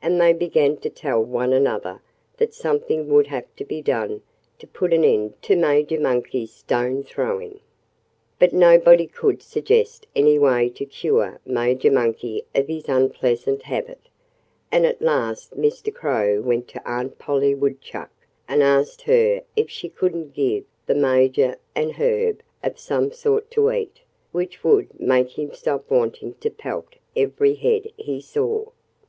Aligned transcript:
And 0.00 0.20
they 0.20 0.32
began 0.32 0.76
to 0.82 0.88
tell 0.88 1.20
one 1.20 1.52
another 1.52 2.00
that 2.36 2.54
something 2.54 3.08
would 3.08 3.26
have 3.26 3.46
to 3.56 3.64
be 3.64 3.82
done 3.82 4.22
to 4.60 4.68
put 4.68 4.92
an 4.92 5.02
end 5.04 5.34
to 5.42 5.56
Major 5.56 5.98
Monkey's 5.98 6.52
stone 6.52 7.02
throwing. 7.02 7.58
But 8.38 8.52
nobody 8.52 9.08
could 9.08 9.42
suggest 9.42 10.06
any 10.14 10.38
way 10.38 10.68
to 10.76 10.84
cure 10.86 11.40
Major 11.44 11.90
Monkey 11.90 12.44
of 12.54 12.68
his 12.68 12.88
unpleasant 12.88 13.62
habit. 13.64 13.98
And 14.70 14.86
at 14.86 15.02
last 15.02 15.56
Mr. 15.56 15.92
Crow 15.92 16.40
went 16.40 16.68
to 16.68 16.88
Aunt 16.88 17.18
Polly 17.18 17.52
Woodchuck 17.56 18.12
and 18.46 18.62
asked 18.62 19.02
her 19.02 19.42
if 19.56 19.68
she 19.68 19.88
couldn't 19.88 20.34
give 20.34 20.64
the 20.86 20.94
Major 20.94 21.56
an 21.74 21.90
herb 21.98 22.44
of 22.62 22.78
some 22.78 23.10
sort 23.10 23.50
to 23.50 23.72
eat, 23.72 24.02
which 24.30 24.62
would 24.62 25.00
make 25.00 25.36
him 25.36 25.52
stop 25.52 25.90
wanting 25.90 26.34
to 26.34 26.48
pelt 26.48 26.94
every 27.16 27.54
head 27.54 27.88
he 27.96 28.20
saw. 28.20 28.66